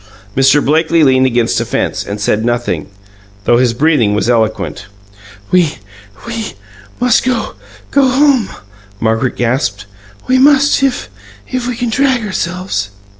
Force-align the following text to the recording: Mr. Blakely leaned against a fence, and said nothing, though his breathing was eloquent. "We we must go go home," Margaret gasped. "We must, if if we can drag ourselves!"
Mr. 0.35 0.65
Blakely 0.65 1.03
leaned 1.03 1.27
against 1.27 1.61
a 1.61 1.65
fence, 1.65 2.03
and 2.03 2.19
said 2.19 2.43
nothing, 2.43 2.87
though 3.43 3.59
his 3.59 3.71
breathing 3.75 4.15
was 4.15 4.27
eloquent. 4.31 4.87
"We 5.51 5.75
we 6.25 6.53
must 6.99 7.23
go 7.23 7.53
go 7.91 8.07
home," 8.07 8.49
Margaret 8.99 9.35
gasped. 9.35 9.85
"We 10.25 10.39
must, 10.39 10.81
if 10.81 11.07
if 11.47 11.67
we 11.67 11.75
can 11.75 11.91
drag 11.91 12.25
ourselves!" 12.25 12.89